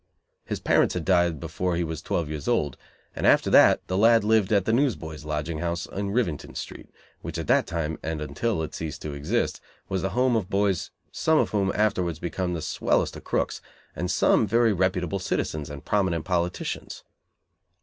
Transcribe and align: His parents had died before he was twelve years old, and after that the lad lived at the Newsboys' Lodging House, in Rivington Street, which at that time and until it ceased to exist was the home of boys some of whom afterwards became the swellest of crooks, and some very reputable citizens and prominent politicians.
His 0.45 0.59
parents 0.59 0.95
had 0.95 1.05
died 1.05 1.39
before 1.39 1.75
he 1.75 1.83
was 1.83 2.01
twelve 2.01 2.27
years 2.27 2.47
old, 2.47 2.75
and 3.15 3.27
after 3.27 3.51
that 3.51 3.85
the 3.85 3.95
lad 3.99 4.23
lived 4.23 4.51
at 4.51 4.65
the 4.65 4.73
Newsboys' 4.73 5.25
Lodging 5.25 5.59
House, 5.59 5.85
in 5.85 6.09
Rivington 6.09 6.55
Street, 6.55 6.89
which 7.21 7.37
at 7.37 7.45
that 7.45 7.67
time 7.67 7.99
and 8.01 8.19
until 8.19 8.63
it 8.63 8.73
ceased 8.73 9.03
to 9.03 9.13
exist 9.13 9.61
was 9.89 10.01
the 10.01 10.09
home 10.17 10.35
of 10.35 10.49
boys 10.49 10.89
some 11.11 11.37
of 11.37 11.51
whom 11.51 11.71
afterwards 11.75 12.17
became 12.17 12.53
the 12.55 12.63
swellest 12.63 13.15
of 13.15 13.23
crooks, 13.23 13.61
and 13.95 14.09
some 14.09 14.47
very 14.47 14.73
reputable 14.73 15.19
citizens 15.19 15.69
and 15.69 15.85
prominent 15.85 16.25
politicians. 16.25 17.03